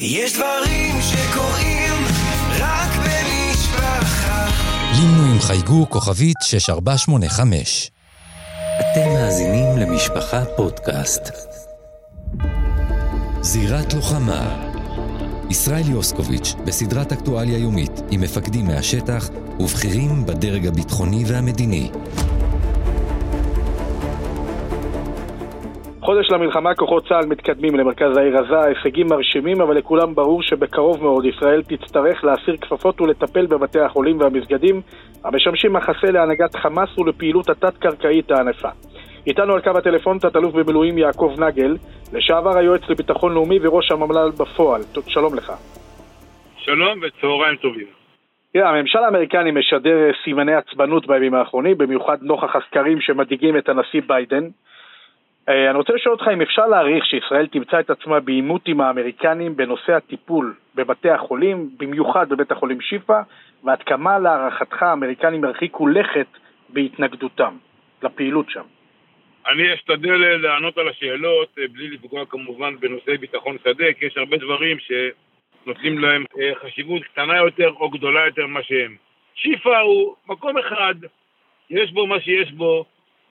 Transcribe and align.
יש 0.00 0.32
דברים 0.32 0.94
שקורים 1.02 2.04
רק 2.58 2.90
במשפחה. 2.96 4.46
לימנו 4.96 5.32
עם 5.32 5.40
חייגו 5.40 5.86
כוכבית 5.90 6.36
6485. 6.42 7.90
אתם 8.80 9.08
מאזינים 9.08 9.78
למשפחה 9.78 10.44
פודקאסט. 10.56 11.22
זירת 13.40 13.94
לוחמה 13.94 14.70
ישראל 15.50 15.90
יוסקוביץ' 15.90 16.54
בסדרת 16.64 17.12
אקטואליה 17.12 17.58
יומית 17.58 18.00
עם 18.10 18.20
מפקדים 18.20 18.66
מהשטח 18.66 19.28
ובכירים 19.60 20.26
בדרג 20.26 20.66
הביטחוני 20.66 21.24
והמדיני. 21.26 21.90
חודש 26.06 26.30
למלחמה 26.30 26.74
כוחות 26.74 27.08
צה"ל 27.08 27.26
מתקדמים 27.26 27.76
למרכז 27.76 28.16
העיר 28.16 28.38
עזה, 28.38 28.60
הישגים 28.60 29.06
מרשימים, 29.10 29.60
אבל 29.60 29.76
לכולם 29.76 30.14
ברור 30.14 30.42
שבקרוב 30.42 31.02
מאוד 31.02 31.24
ישראל 31.24 31.62
תצטרך 31.62 32.24
להסיר 32.24 32.56
כפפות 32.56 33.00
ולטפל 33.00 33.46
בבתי 33.46 33.80
החולים 33.80 34.20
והמסגדים 34.20 34.80
המשמשים 35.24 35.72
מחסה 35.72 36.10
להנהגת 36.10 36.56
חמאס 36.56 36.98
ולפעילות 36.98 37.48
התת-קרקעית 37.48 38.30
הענפה. 38.30 38.68
איתנו 39.26 39.54
על 39.54 39.60
קו 39.60 39.70
הטלפון 39.78 40.18
תת-אלוף 40.18 40.54
במילואים 40.54 40.98
יעקב 40.98 41.34
נגל, 41.38 41.76
לשעבר 42.12 42.58
היועץ 42.58 42.82
לביטחון 42.88 43.34
לאומי 43.34 43.58
וראש 43.62 43.92
הממ"ל 43.92 44.30
בפועל. 44.40 44.82
שלום 45.06 45.34
לך. 45.34 45.52
שלום 46.56 47.00
וצהריים 47.02 47.56
טובים. 47.56 47.86
תראה, 48.52 48.70
הממשל 48.70 48.98
האמריקני 48.98 49.50
משדר 49.50 50.10
סימני 50.24 50.54
עצבנות 50.54 51.06
בימים 51.06 51.34
האחרונים, 51.34 51.78
במיוחד 51.78 52.18
נוכח 52.22 52.56
הסקרים 52.56 53.00
שמדאיגים 53.00 53.56
את 53.56 53.68
הנשיא 53.68 54.00
ביידן. 54.06 54.44
אה, 55.48 55.70
אני 55.70 55.78
רוצה 55.78 55.92
לשאול 55.92 56.14
אותך 56.14 56.28
אם 56.32 56.40
אפשר 56.42 56.66
להעריך 56.66 57.06
שישראל 57.06 57.46
תמצא 57.46 57.80
את 57.80 57.90
עצמה 57.90 58.20
בעימות 58.20 58.68
עם 58.68 58.80
האמריקנים 58.80 59.56
בנושא 59.56 59.92
הטיפול 59.92 60.54
בבתי 60.74 61.10
החולים, 61.10 61.70
במיוחד 61.78 62.28
בבית 62.28 62.50
החולים 62.50 62.80
שיפא, 62.80 63.20
ועד 63.64 63.82
כמה 63.82 64.18
להערכתך 64.18 64.82
האמריקנים 64.82 65.44
ירחיקו 65.44 65.86
לכת 65.86 66.26
בהתנגדותם 66.68 67.56
לפעילות 68.02 68.50
שם. 68.50 68.62
אני 69.46 69.74
אשתדל 69.74 70.24
אה, 70.24 70.36
לענות 70.36 70.78
על 70.78 70.88
השאלות 70.88 71.48
אה, 71.58 71.64
בלי 71.72 71.88
לפגוע 71.88 72.26
כמובן 72.26 72.76
בנושאי 72.80 73.16
ביטחון 73.16 73.56
שדה, 73.64 73.92
כי 73.98 74.06
יש 74.06 74.16
הרבה 74.16 74.36
דברים 74.36 74.76
שנותנים 74.78 75.98
להם 75.98 76.24
חשיבות 76.62 77.04
קטנה 77.04 77.36
יותר 77.36 77.70
או 77.80 77.90
גדולה 77.90 78.26
יותר 78.26 78.46
ממה 78.46 78.62
שהם. 78.62 78.96
שיפא 79.34 79.78
הוא 79.78 80.14
מקום 80.28 80.58
אחד, 80.58 80.94
יש 81.70 81.92
בו 81.92 82.06
מה 82.06 82.20
שיש 82.20 82.52
בו, 82.52 82.84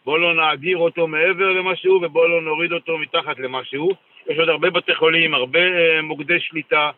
בואו 0.06 0.18
לא 0.18 0.34
נאדיר 0.34 0.78
אותו 0.78 1.08
מעבר 1.08 1.52
למשהו 1.52 2.00
ובואו 2.02 2.28
לא 2.28 2.42
נוריד 2.42 2.72
אותו 2.72 2.98
מתחת 2.98 3.40
למשהו. 3.40 3.90
יש 4.28 4.38
עוד 4.40 4.50
הרבה 4.50 4.70
בתי 4.70 4.96
חולים, 4.96 5.34
הרבה 5.34 5.60
uh, 5.60 6.02
מוקדי 6.02 6.40
שליטה. 6.40 6.92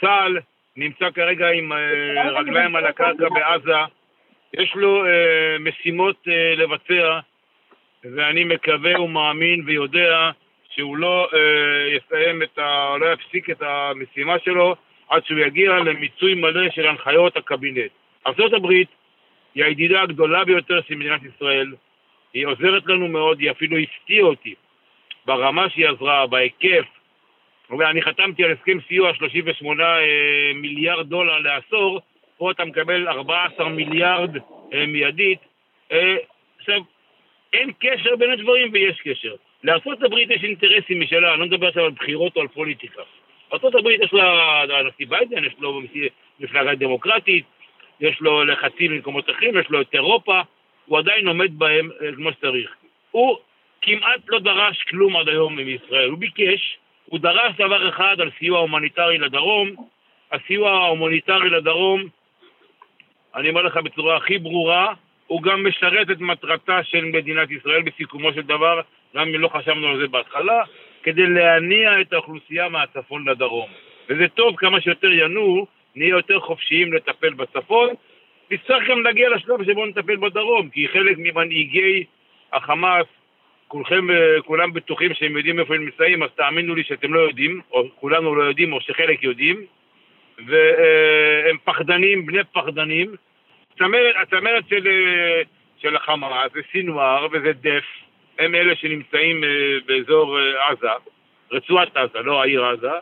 צה"ל 0.00 0.38
נמצא 0.76 1.10
כרגע 1.10 1.50
עם 1.50 1.72
uh, 1.72 1.76
רגליים 2.28 2.76
על 2.76 2.86
הקרקע 2.86 3.28
בעזה. 3.28 3.78
יש 4.54 4.74
לו 4.74 5.04
uh, 5.04 5.08
משימות 5.60 6.16
uh, 6.26 6.60
לבצע, 6.60 7.18
ואני 8.04 8.44
מקווה 8.44 9.00
ומאמין 9.00 9.62
ויודע 9.66 10.30
שהוא 10.70 10.96
לא 10.96 11.28
uh, 11.30 11.36
יסיים 11.96 12.42
את 12.42 12.58
ה... 12.58 12.96
לא 13.00 13.12
יפסיק 13.12 13.50
את 13.50 13.62
המשימה 13.62 14.38
שלו 14.38 14.74
עד 15.08 15.24
שהוא 15.24 15.38
יגיע 15.38 15.70
למיצוי 15.70 16.34
מלא 16.34 16.70
של 16.70 16.86
הנחיות 16.86 17.36
הקבינט. 17.36 17.90
ארה"ב 18.26 18.70
היא 19.54 19.64
הידידה 19.64 20.02
הגדולה 20.02 20.44
ביותר 20.44 20.80
של 20.88 20.94
מדינת 20.94 21.20
ישראל. 21.24 21.72
היא 22.34 22.46
עוזרת 22.46 22.86
לנו 22.86 23.08
מאוד, 23.08 23.40
היא 23.40 23.50
אפילו 23.50 23.76
הפתיעה 23.78 24.26
אותי 24.26 24.54
ברמה 25.26 25.70
שהיא 25.70 25.88
עזרה, 25.88 26.26
בהיקף. 26.26 26.84
ואני 27.78 28.02
חתמתי 28.02 28.44
על 28.44 28.52
הסכם 28.52 28.78
סיוע 28.88 29.14
38 29.14 29.84
אה, 29.84 30.52
מיליארד 30.54 31.08
דולר 31.08 31.38
לעשור, 31.38 32.00
פה 32.38 32.50
אתה 32.50 32.64
מקבל 32.64 33.08
14 33.08 33.68
מיליארד 33.68 34.36
אה, 34.72 34.86
מיידית. 34.86 35.38
אה, 35.92 36.16
עכשיו, 36.58 36.80
אין 37.52 37.72
קשר 37.78 38.16
בין 38.16 38.30
הדברים 38.30 38.70
ויש 38.72 39.00
קשר. 39.00 39.34
לארה"ב 39.64 40.18
יש 40.30 40.44
אינטרסים 40.44 41.00
משלה, 41.00 41.32
אני 41.32 41.40
לא 41.40 41.46
מדבר 41.46 41.68
עכשיו 41.68 41.84
על 41.84 41.90
בחירות 41.90 42.36
או 42.36 42.40
על 42.40 42.48
פוליטיקה. 42.48 43.02
ארה"ב 43.52 43.86
יש 43.86 44.12
לה, 44.12 44.78
הנשיא 44.78 45.06
ביידן, 45.06 45.44
יש 45.44 45.52
לו 45.58 45.80
מפלגה 46.40 46.74
דמוקרטית, 46.74 47.44
יש 48.00 48.20
לו 48.20 48.44
לחצים 48.44 48.92
במקומות 48.92 49.30
אחרים, 49.30 49.58
יש 49.58 49.70
לו 49.70 49.80
את 49.80 49.94
אירופה, 49.94 50.40
הוא 50.88 50.98
עדיין 50.98 51.28
עומד 51.28 51.58
בהם 51.58 51.90
אה, 52.00 52.12
כמו 52.16 52.32
שצריך. 52.32 52.74
הוא 53.10 53.36
כמעט 53.82 54.20
לא 54.28 54.38
דרש 54.38 54.82
כלום 54.82 55.16
עד 55.16 55.28
היום 55.28 55.56
מישראל. 55.56 56.10
הוא 56.10 56.18
ביקש, 56.18 56.78
הוא 57.04 57.20
דרש 57.20 57.56
דבר 57.58 57.88
אחד 57.88 58.20
על 58.20 58.30
סיוע 58.38 58.58
הומניטרי 58.58 59.18
לדרום. 59.18 59.68
הסיוע 60.32 60.70
ההומניטרי 60.70 61.50
לדרום, 61.50 62.04
אני 63.34 63.48
אומר 63.48 63.62
לך 63.62 63.76
בצורה 63.76 64.16
הכי 64.16 64.38
ברורה, 64.38 64.94
הוא 65.26 65.42
גם 65.42 65.66
משרת 65.66 66.10
את 66.10 66.20
מטרתה 66.20 66.82
של 66.82 67.04
מדינת 67.04 67.50
ישראל 67.50 67.82
בסיכומו 67.82 68.32
של 68.32 68.42
דבר, 68.42 68.80
גם 69.16 69.28
אם 69.28 69.40
לא 69.40 69.48
חשבנו 69.48 69.88
על 69.88 69.98
זה 69.98 70.08
בהתחלה, 70.08 70.62
כדי 71.02 71.26
להניע 71.26 72.00
את 72.00 72.12
האוכלוסייה 72.12 72.68
מהצפון 72.68 73.28
לדרום. 73.28 73.70
וזה 74.08 74.28
טוב, 74.28 74.56
כמה 74.56 74.80
שיותר 74.80 75.12
ינועו, 75.12 75.66
נהיה 75.96 76.10
יותר 76.10 76.40
חופשיים 76.40 76.92
לטפל 76.92 77.30
בצפון, 77.34 77.88
נצטרך 78.50 78.88
גם 78.88 79.02
להגיע 79.02 79.28
לשלב 79.28 79.64
שבו 79.64 79.86
נטפל 79.86 80.16
בדרום, 80.16 80.68
כי 80.68 80.88
חלק 80.88 81.16
ממנהיגי 81.18 82.04
החמאס, 82.52 83.06
כולכם, 83.68 84.10
אה, 84.10 84.42
כולם 84.44 84.72
בטוחים 84.72 85.14
שהם 85.14 85.36
יודעים 85.36 85.60
איפה 85.60 85.74
הם 85.74 85.84
נמצאים, 85.84 86.22
אז 86.22 86.30
תאמינו 86.36 86.74
לי 86.74 86.84
שאתם 86.84 87.14
לא 87.14 87.20
יודעים, 87.20 87.60
או 87.72 87.84
כולנו 87.94 88.34
לא 88.34 88.42
יודעים, 88.42 88.72
או 88.72 88.80
שחלק 88.80 89.22
יודעים, 89.22 89.66
והם 90.46 91.56
פחדנים, 91.64 92.26
בני 92.26 92.44
פחדנים. 92.52 93.14
הצמרת, 94.22 94.64
של, 94.68 94.86
אה, 94.86 95.42
של 95.78 95.96
החמאס 95.96 96.52
זה 96.52 96.60
סינואר 96.72 97.26
וזה 97.32 97.52
דף, 97.52 97.84
הם 98.38 98.54
אלה 98.54 98.76
שנמצאים 98.76 99.44
אה, 99.44 99.48
באזור 99.86 100.38
עזה, 100.68 100.88
רצועת 101.52 101.96
עזה, 101.96 102.18
לא 102.18 102.42
העיר 102.42 102.64
עזה, 102.64 102.92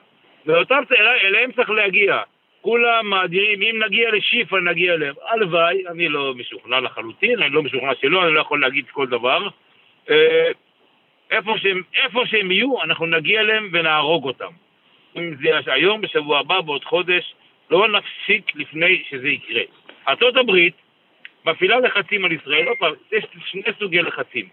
ואותם, 0.46 0.82
אליהם 1.24 1.52
צריך 1.52 1.70
להגיע. 1.70 2.22
כולם 2.66 3.10
מאדירים, 3.10 3.62
אם 3.62 3.82
נגיע 3.86 4.10
לשיפא 4.10 4.56
נגיע 4.56 4.94
אליהם. 4.94 5.14
הלוואי, 5.28 5.88
אני 5.88 6.08
לא 6.08 6.34
משוכנע 6.34 6.80
לחלוטין, 6.80 7.42
אני 7.42 7.54
לא 7.54 7.62
משוכנע 7.62 7.92
שלא, 8.00 8.24
אני 8.24 8.34
לא 8.34 8.40
יכול 8.40 8.60
להגיד 8.60 8.84
כל 8.90 9.06
דבר. 9.06 9.48
אה, 10.10 10.50
איפה 11.30 11.54
שהם, 11.58 11.82
איפה 12.04 12.26
שהם 12.26 12.50
יהיו, 12.50 12.82
אנחנו 12.82 13.06
נגיע 13.06 13.40
אליהם 13.40 13.68
ונהרוג 13.72 14.24
אותם. 14.24 14.52
אם 15.16 15.34
זה 15.34 15.72
היום, 15.72 16.00
בשבוע 16.00 16.38
הבא, 16.38 16.60
בעוד 16.60 16.84
חודש, 16.84 17.34
לא 17.70 17.88
נפסיק 17.88 18.56
לפני 18.56 19.02
שזה 19.10 19.28
יקרה. 19.28 19.62
ארה"ב 20.08 20.50
מפעילה 21.44 21.80
לחצים 21.80 22.24
על 22.24 22.32
ישראל, 22.32 22.68
עוד 22.68 22.76
פעם, 22.78 22.92
יש 23.12 23.24
שני 23.46 23.72
סוגי 23.78 24.02
לחצים. 24.02 24.48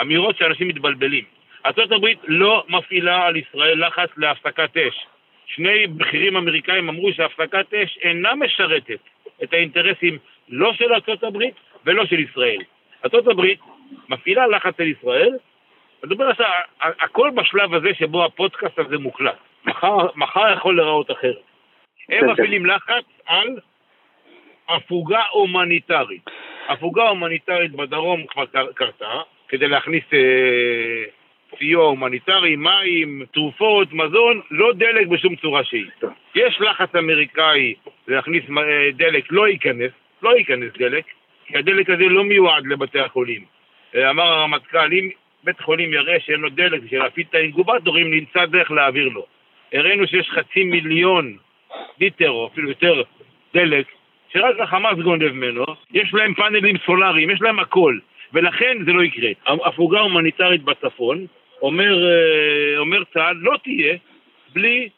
אמירות 0.00 0.36
שאנשים 0.36 0.68
מתבלבלים. 0.68 1.24
ארה"ב 1.66 2.06
לא 2.24 2.64
מפעילה 2.68 3.26
על 3.26 3.36
ישראל 3.36 3.86
לחץ 3.86 4.08
להפסקת 4.16 4.76
אש. 4.76 5.06
שני 5.46 5.86
בכירים 5.86 6.36
אמריקאים 6.36 6.88
אמרו 6.88 7.12
שהפסקת 7.12 7.74
אש 7.74 7.98
אינה 8.02 8.34
משרתת 8.34 9.00
את 9.42 9.52
האינטרסים 9.52 10.18
לא 10.48 10.72
של 10.74 10.92
ארה"ב 10.92 11.38
ולא 11.84 12.06
של 12.06 12.20
ישראל. 12.20 12.62
ארה"ב 13.04 13.40
מפעילה 14.08 14.46
לחץ 14.46 14.80
על 14.80 14.86
ישראל, 14.86 15.32
מדבר 16.04 16.28
עכשיו, 16.28 16.46
הכל 16.80 17.30
בשלב 17.34 17.74
הזה 17.74 17.88
שבו 17.98 18.24
הפודקאסט 18.24 18.78
הזה 18.78 18.98
מוקלט. 18.98 19.38
מחר, 19.64 19.96
מחר 20.16 20.52
יכול 20.52 20.76
להיראות 20.76 21.10
אחרת. 21.10 21.42
הם 22.08 22.30
מפעילים 22.30 22.66
לחץ 22.66 23.04
על 23.26 23.48
הפוגה 24.68 25.22
הומניטרית. 25.30 26.22
הפוגה 26.68 27.08
הומניטרית 27.08 27.72
בדרום 27.72 28.26
כבר 28.26 28.44
קרתה, 28.74 29.20
כדי 29.48 29.68
להכניס 29.68 30.04
אה, 30.12 31.04
סיוע 31.58 31.84
הומניטרי, 31.84 32.56
מים, 32.56 33.22
תרופות, 33.32 33.92
מזון, 33.92 34.40
לא 34.50 34.72
דלק 34.72 35.06
בשום 35.06 35.36
צורה 35.36 35.64
שהיא. 35.64 35.86
יש 36.34 36.60
לחץ 36.60 36.94
אמריקאי 36.94 37.74
להכניס 38.08 38.44
אה, 38.58 38.90
דלק, 38.92 39.24
לא 39.30 39.48
ייכנס, 39.48 39.90
לא 40.22 40.36
ייכנס 40.38 40.72
דלק, 40.78 41.04
כי 41.46 41.58
הדלק 41.58 41.90
הזה 41.90 42.04
לא 42.04 42.24
מיועד 42.24 42.66
לבתי 42.66 43.00
החולים. 43.00 43.44
אה, 43.94 44.10
אמר 44.10 44.22
הרמטכ"ל, 44.22 44.92
אם 44.92 45.10
בית 45.44 45.60
חולים 45.60 45.92
יראה 45.92 46.20
שאין 46.20 46.40
לו 46.40 46.48
דלק 46.48 46.82
בשביל 46.82 47.02
להפעיל 47.02 47.26
את 47.30 47.34
האינקובטורים, 47.34 48.10
נמצא 48.10 48.46
דרך 48.46 48.70
להעביר 48.70 49.08
לו. 49.08 49.26
הראינו 49.72 50.06
שיש 50.06 50.30
חצי 50.30 50.64
מיליון 50.64 51.36
ליטר, 52.00 52.30
או 52.30 52.46
אפילו 52.46 52.68
יותר, 52.68 53.02
דלק, 53.54 53.86
שרק 54.32 54.60
החמאס 54.60 54.98
גונב 54.98 55.32
ממנו, 55.32 55.64
יש 55.92 56.14
להם 56.14 56.34
פאנלים 56.34 56.76
סולאריים, 56.86 57.30
יש 57.30 57.42
להם 57.42 57.60
הכל. 57.60 57.98
ולכן 58.32 58.76
זה 58.84 58.92
לא 58.92 59.02
יקרה. 59.02 59.30
הפוגה 59.46 60.00
הומניטרית 60.00 60.62
בצפון, 60.62 61.26
אומר, 61.62 62.06
אה, 62.06 62.78
אומר 62.78 63.04
צה"ל, 63.14 63.36
לא 63.40 63.56
תהיה 63.64 63.96
בלי 64.52 64.88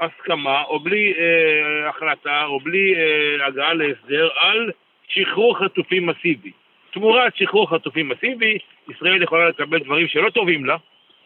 הסכמה 0.00 0.62
או 0.62 0.80
בלי 0.80 1.14
אה, 1.18 1.88
החלטה 1.88 2.44
או 2.44 2.60
בלי 2.60 2.94
אה, 2.94 3.46
הגעה 3.46 3.74
להסדר 3.74 4.28
על 4.36 4.70
שחרור 5.08 5.58
חטופים 5.58 6.06
מסיבי. 6.06 6.50
תמורת 6.92 7.36
שחרור 7.36 7.70
חטופים 7.70 8.08
מסיבי, 8.08 8.58
ישראל 8.90 9.22
יכולה 9.22 9.48
לקבל 9.48 9.78
דברים 9.78 10.08
שלא 10.08 10.30
טובים 10.30 10.64
לה, 10.64 10.76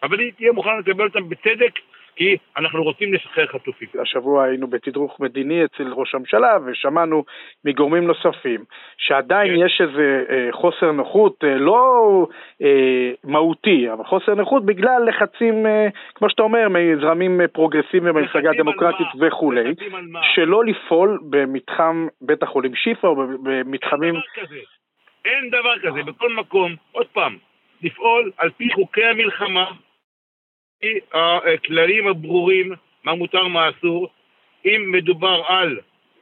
אבל 0.03 0.19
היא 0.19 0.31
תהיה 0.37 0.51
מוכנה 0.51 0.79
לקבל 0.79 1.03
אותם 1.03 1.29
בצדק 1.29 1.79
כי 2.15 2.37
אנחנו 2.57 2.83
רוצים 2.83 3.13
לשחרר 3.13 3.47
חטופים. 3.47 3.87
השבוע 4.01 4.43
היינו 4.43 4.67
בתדרוך 4.67 5.19
מדיני 5.19 5.65
אצל 5.65 5.93
ראש 5.93 6.15
הממשלה 6.15 6.57
ושמענו 6.65 7.23
מגורמים 7.65 8.07
נוספים 8.07 8.63
שעדיין 8.97 9.55
כן. 9.55 9.65
יש 9.65 9.81
איזה 9.81 10.23
אה, 10.29 10.47
חוסר 10.51 10.91
נוחות, 10.91 11.43
אה, 11.43 11.57
לא 11.57 12.27
אה, 12.61 13.11
מהותי, 13.23 13.91
אבל 13.93 14.03
חוסר 14.03 14.35
נוחות 14.35 14.65
בגלל 14.65 15.05
לחצים, 15.07 15.65
אה, 15.65 15.87
כמו 16.15 16.29
שאתה 16.29 16.43
אומר, 16.43 16.67
מזרמים 16.69 17.41
אה, 17.41 17.47
פרוגרסיביים 17.47 18.15
במפלגה 18.15 18.49
הדמוקרטית? 18.49 19.07
וכולי? 19.19 19.73
שלא 20.35 20.65
לפעול 20.65 21.19
במתחם 21.29 22.07
בית 22.21 22.43
החולים 22.43 22.75
שיפא 22.75 23.07
או 23.07 23.15
במתחמים... 23.43 24.15
אין 24.15 24.21
דבר 24.21 24.45
כזה. 24.45 24.59
אין 25.25 25.49
דבר 25.49 25.79
כזה. 25.79 26.11
בכל 26.11 26.33
מקום, 26.33 26.75
עוד 26.91 27.07
פעם, 27.07 27.37
לפעול 27.83 28.31
על 28.37 28.49
פי 28.57 28.69
חוקי 28.73 29.05
המלחמה, 29.05 29.65
הכללים 31.13 32.07
הברורים, 32.07 32.73
מה 33.03 33.13
מותר, 33.13 33.47
מה 33.47 33.69
אסור. 33.69 34.09
אם 34.65 34.91
מדובר 34.91 35.41
על 35.47 35.79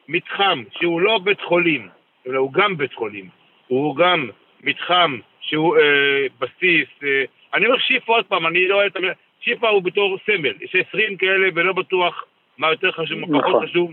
מתחם 0.08 0.64
שהוא 0.80 1.02
לא 1.02 1.20
בית 1.24 1.42
חולים, 1.42 1.90
אלא 2.28 2.40
הוא 2.40 2.54
גם 2.54 2.78
בית 2.78 2.94
חולים, 2.94 3.30
הוא 3.68 3.96
גם 3.96 4.30
מתחם 4.64 5.20
שהוא 5.42 5.78
אה, 5.78 6.26
בסיס, 6.40 6.88
אה, 7.04 7.24
אני 7.54 7.66
אומר 7.66 7.78
שיפא 7.78 8.12
עוד 8.12 8.26
פעם, 8.26 8.48
אני 8.48 8.68
לא 8.68 8.76
אוהב 8.76 8.92
את 8.92 8.96
המילה, 8.96 9.14
שיפא 9.42 9.66
הוא 9.66 9.84
בתור 9.84 10.18
סמל, 10.26 10.54
יש 10.62 10.76
20 10.90 11.18
כאלה 11.18 11.48
ולא 11.56 11.74
בטוח 11.74 12.26
מה 12.58 12.72
יותר 12.72 12.92
חשוב, 12.92 13.20
מה 13.20 13.28
נכון. 13.28 13.42
פחות 13.42 13.70
חשוב. 13.70 13.92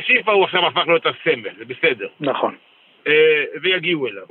שיפא 0.00 0.30
הוא 0.30 0.44
עכשיו 0.44 0.66
הפך 0.66 0.86
להיות 0.86 1.06
הסמל, 1.06 1.50
זה 1.58 1.64
בסדר. 1.64 2.08
נכון. 2.20 2.56
אה, 3.06 3.44
ויגיעו 3.62 4.06
אליו. 4.06 4.26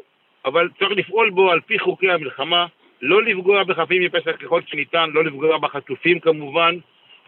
אבל 0.45 0.69
צריך 0.79 0.91
לפעול 0.91 1.29
בו 1.29 1.51
על 1.51 1.59
פי 1.61 1.79
חוקי 1.79 2.11
המלחמה, 2.11 2.65
לא 3.03 3.23
לפגוע 3.23 3.63
בחפים 3.63 4.01
מפשע 4.01 4.33
ככל 4.33 4.61
שניתן, 4.65 5.09
לא 5.13 5.23
לפגוע 5.23 5.57
בחטופים 5.57 6.19
כמובן, 6.19 6.75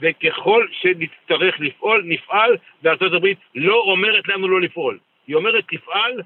וככל 0.02 0.68
שנצטרך 0.72 1.60
לפעול, 1.60 2.04
נפעל, 2.06 2.58
וארצות 2.84 3.14
הברית 3.14 3.38
לא 3.56 3.76
אומרת 3.76 4.28
לנו 4.28 4.48
לא 4.48 4.62
לפעול. 4.62 4.98
היא 5.28 5.36
אומרת 5.36 5.64
תפעל 5.68 6.22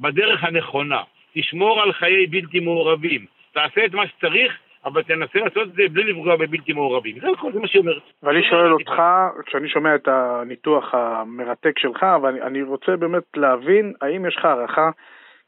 בדרך 0.00 0.44
הנכונה, 0.44 1.02
תשמור 1.34 1.82
על 1.82 1.92
חיי 1.92 2.26
בלתי 2.26 2.60
מעורבים, 2.60 3.26
תעשה 3.52 3.84
את 3.84 3.94
מה 3.94 4.06
שצריך, 4.06 4.58
אבל 4.84 5.02
תנסה 5.02 5.38
לעשות 5.38 5.68
את 5.68 5.72
זה 5.72 5.82
בלי 5.92 6.12
לפגוע 6.12 6.36
בבלתי 6.36 6.72
מעורבים. 6.72 7.20
זה 7.20 7.28
הכל, 7.30 7.52
זה 7.52 7.60
מה 7.60 7.68
שהיא 7.68 7.80
אומרת. 7.80 8.02
ואני 8.22 8.42
שואל 8.50 8.72
אותך, 8.72 9.02
כשאני 9.46 9.68
שומע 9.68 9.94
את 9.94 10.08
הניתוח 10.08 10.94
המרתק 10.94 11.78
שלך, 11.78 12.06
ואני 12.22 12.42
אני 12.42 12.62
רוצה 12.62 12.96
באמת 12.96 13.22
להבין, 13.36 13.92
האם 14.00 14.26
יש 14.26 14.36
לך 14.36 14.44
הערכה 14.44 14.90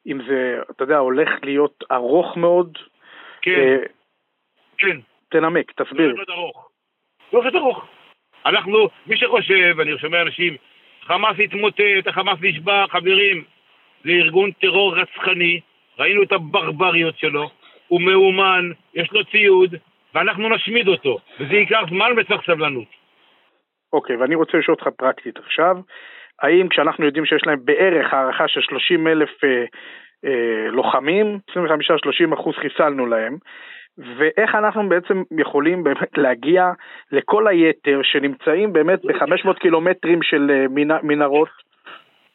אם 0.06 0.19
זה, 0.28 0.58
אתה 0.70 0.84
יודע, 0.84 0.99
הולך 0.99 1.28
להיות 1.42 1.84
ארוך 1.92 2.37
מאוד? 2.37 2.78
כן, 3.46 3.52
אה, 3.52 3.76
כן. 4.78 4.96
תנמק, 5.28 5.72
זה 5.78 5.84
תסביר. 5.84 6.12
להיות 6.12 6.31
ארוך. 6.31 6.69
זה 7.31 7.37
הולך 7.37 7.44
להיות 7.44 7.62
ארוך. 7.62 7.87
אנחנו, 8.46 8.88
מי 9.06 9.16
שחושב, 9.16 9.81
אני 9.81 9.98
שומע 9.98 10.22
אנשים, 10.22 10.56
חמאס 11.02 11.38
יתמוטט, 11.38 12.06
החמאס 12.06 12.38
נשבע, 12.43 12.84
חברים, 12.88 13.44
זה 14.04 14.10
ארגון 14.10 14.50
טרור 14.50 14.96
רצחני, 14.96 15.60
ראינו 15.98 16.22
את 16.22 16.32
הברבריות 16.32 17.19
שלו, 17.19 17.50
הוא 17.88 18.00
מאומן, 18.00 18.70
יש 18.94 19.12
לו 19.12 19.25
ציוד, 19.25 19.75
ואנחנו 20.14 20.49
נשמיד 20.49 20.88
אותו, 20.88 21.19
וזה 21.40 21.54
ייקח 21.54 21.81
זמן 21.90 22.10
וצריך 22.16 22.42
סבלנות. 22.46 22.88
אוקיי, 23.92 24.16
ואני 24.16 24.34
רוצה 24.34 24.58
לשאול 24.58 24.76
אותך 24.81 24.88
פרקטית 24.96 25.38
עכשיו, 25.38 25.76
האם 26.42 26.69
כשאנחנו 26.69 27.04
יודעים 27.04 27.26
שיש 27.26 27.42
להם 27.46 27.58
בערך 27.64 28.14
הערכה 28.14 28.49
של 28.49 28.60
30 28.60 29.08
אלף 29.08 29.44
אה, 29.44 29.64
לוחמים, 30.72 31.38
25-30 31.50 32.34
אחוז 32.34 32.54
חיסלנו 32.56 33.06
להם, 33.06 33.36
ואיך 33.98 34.54
אנחנו 34.54 34.88
בעצם 34.88 35.22
יכולים 35.38 35.84
באמת 35.84 36.18
להגיע 36.18 36.70
לכל 37.12 37.48
היתר 37.48 38.00
שנמצאים 38.02 38.72
באמת 38.72 39.04
ב-500 39.04 39.58
קילומטרים 39.60 40.22
של 40.22 40.50
אה, 40.50 40.68
מנ- 40.68 41.02
מנהרות? 41.02 41.48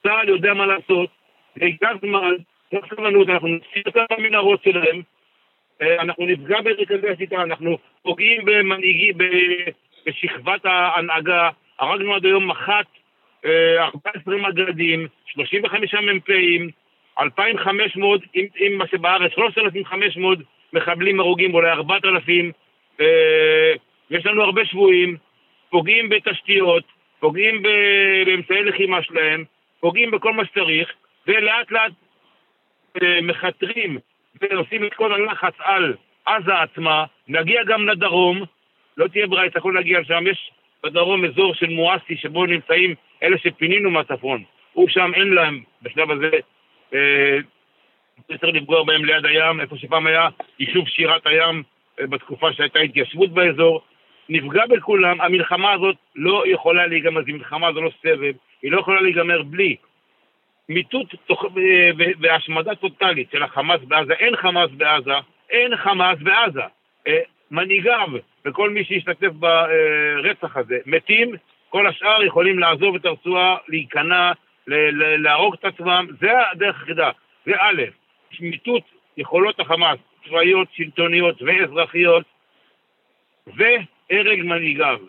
צה"ל 0.03 0.29
יודע 0.29 0.53
מה 0.53 0.65
לעשות, 0.65 1.09
ייקח 1.55 1.91
זמן, 2.01 2.31
אנחנו 2.73 3.47
נוציא 3.47 3.81
אותם 3.85 4.15
במנהרות 4.17 4.63
שלהם, 4.63 5.01
אה, 5.81 6.01
אנחנו 6.01 6.25
נפגע 6.25 6.61
במרכזי 6.61 7.09
השיטה, 7.09 7.41
אנחנו 7.41 7.77
פוגעים 8.03 8.41
במנהיגי, 8.45 9.11
בשכבת 10.05 10.65
ההנהגה, 10.65 11.49
הרגנו 11.79 12.15
עד 12.15 12.25
היום 12.25 12.47
מח"ט, 12.47 12.87
אה, 13.45 13.83
14 13.83 14.37
מג"דים, 14.37 15.07
35 15.25 15.93
מ"פים, 15.95 16.69
2,500, 17.21 18.21
עם, 18.33 18.45
עם 18.55 18.77
מה 18.77 18.87
שבארץ, 18.87 19.31
3,500 19.31 20.39
מחבלים 20.73 21.19
הרוגים, 21.19 21.53
אולי 21.53 21.71
4,000, 21.71 22.51
אה, 23.01 23.73
יש 24.09 24.25
לנו 24.25 24.43
הרבה 24.43 24.65
שבויים, 24.65 25.17
פוגעים 25.69 26.09
בתשתיות, 26.09 26.83
פוגעים 27.19 27.63
באמצעי 28.25 28.63
לחימה 28.63 29.03
שלהם, 29.03 29.43
פוגעים 29.79 30.11
בכל 30.11 30.33
מה 30.33 30.45
שצריך, 30.45 30.89
ולאט 31.27 31.71
לאט 31.71 31.91
אה, 33.01 33.21
מכתרים 33.21 33.97
ועושים 34.41 34.85
את 34.85 34.93
כל 34.93 35.13
הלחץ 35.13 35.53
על 35.59 35.95
עזה 36.25 36.59
עצמה, 36.59 37.05
נגיע 37.27 37.63
גם 37.63 37.87
לדרום, 37.87 38.43
לא 38.97 39.07
תהיה 39.07 39.27
ברירה, 39.27 39.45
יצטרכו 39.45 39.71
להגיע 39.71 39.99
לשם, 39.99 40.27
יש 40.27 40.51
בדרום 40.83 41.25
אזור 41.25 41.53
של 41.53 41.69
מואסי 41.69 42.17
שבו 42.17 42.45
נמצאים 42.45 42.95
אלה 43.23 43.37
שפינינו 43.37 43.91
מהצפון, 43.91 44.43
הוא 44.73 44.89
שם 44.89 45.11
אין 45.15 45.33
להם 45.33 45.63
בשלב 45.81 46.11
הזה, 46.11 46.31
צריך 48.27 48.53
לפגוע 48.53 48.83
בהם 48.83 49.05
ליד 49.05 49.25
הים, 49.25 49.61
איפה 49.61 49.77
שפעם 49.77 50.07
היה 50.07 50.27
יישוב 50.59 50.87
שירת 50.87 51.27
הים 51.27 51.63
אה, 51.99 52.07
בתקופה 52.07 52.53
שהייתה 52.53 52.79
התיישבות 52.79 53.29
באזור, 53.29 53.81
נפגע 54.29 54.65
בכולם, 54.65 55.21
המלחמה 55.21 55.71
הזאת 55.71 55.95
לא 56.15 56.43
יכולה 56.47 56.87
להיגמר, 56.87 57.21
זו 57.21 57.31
מלחמה, 57.33 57.73
זו 57.73 57.81
לא 57.81 57.91
סבב, 58.01 58.33
היא 58.61 58.71
לא 58.71 58.79
יכולה 58.79 59.01
להיגמר 59.01 59.41
בלי 59.41 59.75
מיטוט 60.69 61.15
תוך- 61.27 61.43
ו- 61.43 62.11
והשמדה 62.19 62.75
טוטאלית 62.75 63.31
של 63.31 63.43
החמאס 63.43 63.81
בעזה. 63.81 64.13
אין 64.13 64.35
חמאס 64.35 64.69
בעזה, 64.71 65.13
אין 65.49 65.77
חמאס 65.77 66.19
בעזה. 66.19 66.61
אה, 67.07 67.19
מנהיגיו 67.51 68.07
וכל 68.45 68.69
מי 68.69 68.83
שהשתתף 68.83 69.31
ברצח 69.31 70.57
הזה 70.57 70.77
מתים, 70.85 71.31
כל 71.69 71.87
השאר 71.87 72.23
יכולים 72.23 72.59
לעזוב 72.59 72.95
את 72.95 73.05
הרצועה, 73.05 73.57
להיכנע, 73.67 74.31
להרוג 75.17 75.53
את 75.59 75.65
עצמם, 75.65 76.07
זה 76.19 76.49
הדרך 76.51 76.79
היחידה. 76.79 77.09
זה 77.45 77.51
א', 77.59 77.81
מיטוט 78.39 78.83
יכולות 79.17 79.59
החמאס, 79.59 79.99
צבאיות, 80.25 80.67
שלטוניות 80.73 81.41
ואזרחיות, 81.41 82.23
והרג 83.47 84.41
מנהיגיו. 84.43 84.99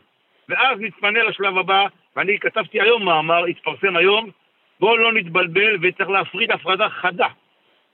ואז 0.48 0.80
נתפנה 0.80 1.22
לשלב 1.22 1.58
הבא, 1.58 1.86
ואני 2.16 2.38
כתבתי 2.38 2.80
היום 2.80 3.04
מאמר, 3.04 3.44
התפרסם 3.44 3.96
היום, 3.96 4.30
בואו 4.80 4.96
לא 4.96 5.12
נתבלבל 5.12 5.76
וצריך 5.82 6.10
להפריד 6.10 6.50
הפרדה 6.50 6.88
חדה 6.88 7.28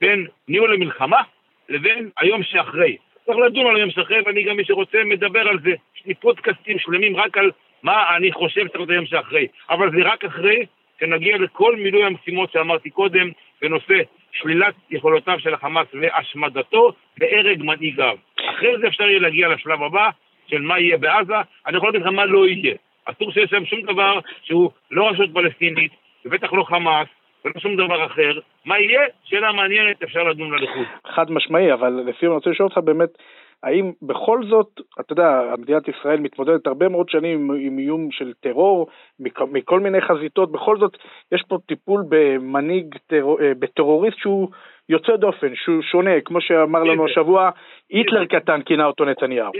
בין 0.01 0.27
ניהול 0.47 0.73
המלחמה 0.73 1.21
לבין 1.69 2.09
היום 2.17 2.43
שאחרי. 2.43 2.97
צריך 3.25 3.37
לדון 3.37 3.67
על 3.67 3.75
היום 3.75 3.91
שאחרי, 3.91 4.21
ואני 4.25 4.43
גם 4.43 4.57
מי 4.57 4.65
שרוצה 4.65 5.03
מדבר 5.03 5.47
על 5.47 5.59
זה. 5.59 5.69
יש 5.69 6.05
לי 6.05 6.13
פודקאסטים 6.13 6.79
שלמים 6.79 7.15
רק 7.15 7.37
על 7.37 7.51
מה 7.83 8.15
אני 8.15 8.31
חושב 8.31 8.61
שצריך 8.67 8.75
להיות 8.75 8.89
היום 8.89 9.05
שאחרי. 9.05 9.47
אבל 9.69 9.91
זה 9.91 9.97
רק 10.03 10.25
אחרי 10.25 10.65
שנגיע 10.99 11.37
לכל 11.37 11.75
מילוי 11.75 12.03
המשימות 12.03 12.51
שאמרתי 12.51 12.89
קודם 12.89 13.31
בנושא 13.61 13.99
שלילת 14.31 14.73
יכולותיו 14.89 15.39
של 15.39 15.53
החמאס 15.53 15.87
והשמדתו 16.01 16.91
והרג 17.19 17.63
מנהיגיו. 17.63 18.17
אחרי 18.49 18.77
זה 18.81 18.87
אפשר 18.87 19.03
יהיה 19.03 19.19
להגיע 19.19 19.47
לשלב 19.47 19.83
הבא 19.83 20.09
של 20.47 20.61
מה 20.61 20.79
יהיה 20.79 20.97
בעזה. 20.97 21.35
אני 21.67 21.77
יכול 21.77 21.89
להגיד 21.89 22.01
לך 22.01 22.13
מה 22.13 22.25
לא 22.25 22.47
יהיה. 22.47 22.75
אסור 23.05 23.31
שיש 23.31 23.49
שם 23.49 23.65
שום 23.65 23.81
דבר 23.81 24.19
שהוא 24.43 24.71
לא 24.91 25.09
רשות 25.09 25.29
פלסטינית, 25.33 25.91
ובטח 26.25 26.53
לא 26.53 26.63
חמאס, 26.63 27.07
ולא 27.45 27.53
שום 27.59 27.75
דבר 27.75 28.05
אחר. 28.05 28.39
מה 28.65 28.79
יהיה? 28.79 29.01
שאלה 29.23 29.51
מעניינת, 29.51 30.03
אפשר 30.03 30.23
לדון 30.23 30.51
לה 30.51 30.57
לחוד. 30.57 30.85
חד 31.07 31.31
משמעי, 31.31 31.73
אבל 31.73 31.89
לסיום 31.89 32.31
אני 32.31 32.35
רוצה 32.35 32.49
לשאול 32.49 32.67
אותך 32.67 32.77
באמת, 32.77 33.09
האם 33.63 33.91
בכל 34.01 34.41
זאת, 34.49 34.81
אתה 34.99 35.13
יודע, 35.13 35.41
מדינת 35.57 35.87
ישראל 35.87 36.19
מתמודדת 36.19 36.67
הרבה 36.67 36.89
מאוד 36.89 37.09
שנים 37.09 37.51
עם, 37.51 37.57
עם 37.59 37.79
איום 37.79 38.11
של 38.11 38.33
טרור, 38.39 38.87
מכל, 39.19 39.45
מכל 39.51 39.79
מיני 39.79 40.01
חזיתות, 40.01 40.51
בכל 40.51 40.77
זאת 40.77 40.97
יש 41.31 41.43
פה 41.47 41.57
טיפול 41.67 42.03
במנהיג, 42.09 42.95
טרור, 43.07 43.41
אה, 43.41 43.51
בטרוריסט 43.59 44.17
שהוא 44.17 44.49
יוצא 44.89 45.15
דופן, 45.15 45.55
שהוא 45.55 45.81
שונה, 45.81 46.21
כמו 46.25 46.41
שאמר 46.41 46.83
לנו? 46.83 47.05
השבוע, 47.05 47.49
היטלר 47.89 48.25
קטן 48.25 48.61
כינה 48.61 48.85
אותו 48.85 49.05
נתניהו. 49.05 49.51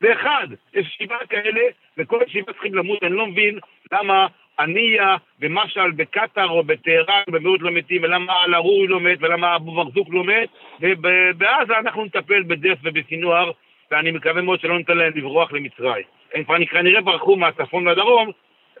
ואחד, 0.00 0.46
יש 0.74 0.96
שבעה 0.98 1.26
כאלה, 1.26 1.60
וכל 1.98 2.18
שבעה 2.26 2.52
צריכים 2.52 2.74
למות, 2.74 3.02
אני 3.02 3.12
לא 3.12 3.26
מבין 3.26 3.58
למה 3.92 4.26
הנייה 4.58 5.16
ומשעל 5.40 5.90
בקטאר 5.90 6.48
או 6.48 6.62
בטהרן 6.62 7.22
במיעוט 7.28 7.60
לא 7.62 7.70
מתים, 7.70 8.02
ולמה 8.02 8.32
אל-ערורי 8.44 8.86
לא 8.86 9.00
מת, 9.00 9.18
ולמה 9.20 9.56
אבו 9.56 9.72
מרזוק 9.72 10.08
לא 10.10 10.24
מת, 10.24 10.48
ובעזה 10.80 11.78
אנחנו 11.78 12.04
נטפל 12.04 12.42
בדף 12.42 12.78
ובסינואר, 12.82 13.50
ואני 13.90 14.10
מקווה 14.10 14.42
מאוד 14.42 14.60
שלא 14.60 14.78
ניתן 14.78 14.96
להם 14.96 15.12
לברוח 15.16 15.52
למצרים. 15.52 16.04
הם 16.34 16.44
כבר 16.44 16.64
כנראה 16.70 17.00
ברחו 17.00 17.36
מהצפון 17.36 17.88
לדרום, 17.88 18.30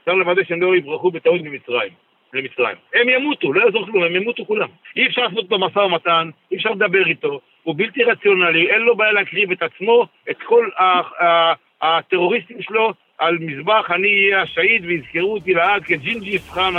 צריך 0.04 0.16
לוודא 0.16 0.44
שהם 0.44 0.62
לא 0.62 0.76
יברחו 0.76 1.10
בטעות 1.10 1.40
ממצרים. 1.40 1.90
למצרים. 2.34 2.76
הם 2.94 3.08
ימותו, 3.08 3.52
לא 3.52 3.64
יעזור 3.64 3.86
כלום, 3.86 4.04
הם 4.04 4.16
ימותו 4.16 4.44
כולם. 4.46 4.68
אי 4.96 5.06
אפשר 5.06 5.22
לעשות 5.22 5.38
אותו 5.38 5.58
משא 5.58 5.78
ומתן, 5.78 6.30
אי 6.52 6.56
אפשר 6.56 6.70
לדבר 6.70 7.06
איתו, 7.06 7.40
הוא 7.62 7.74
בלתי 7.78 8.04
רציונלי, 8.04 8.70
אין 8.70 8.80
לו 8.80 8.96
בעיה 8.96 9.12
להקריב 9.12 9.50
את 9.50 9.62
עצמו, 9.62 10.06
את 10.30 10.42
כל 10.42 10.68
הטרוריסטים 11.82 12.62
שלו 12.62 12.92
על 13.18 13.38
מזבח 13.40 13.90
אני 13.94 14.08
אהיה 14.08 14.42
השהיד 14.42 14.84
ויזכרו 14.84 15.34
אותי 15.34 15.54
לעד 15.54 15.82
כג'ינג'יס 15.84 16.50
חאן 16.50 16.74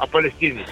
הפלסטיני. 0.00 0.62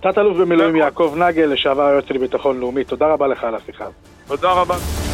תת-אלוף 0.00 0.36
במילואים 0.36 0.76
נכון. 0.76 0.80
יעקב 0.80 1.14
נגל, 1.18 1.46
לשעבר 1.52 1.82
היועץ 1.82 2.10
לביטחון 2.10 2.60
לאומי, 2.60 2.84
תודה 2.84 3.06
רבה 3.06 3.26
לך 3.26 3.44
על 3.44 3.54
השיחה. 3.54 3.86
תודה 4.26 4.52
רבה. 4.52 5.05